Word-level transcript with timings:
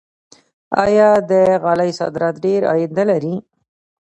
آیا 0.85 1.09
د 1.29 1.31
غالیو 1.63 1.97
صادرات 1.99 2.35
ډیر 2.45 2.61
عاید 2.71 2.91
نلري؟ 2.99 3.35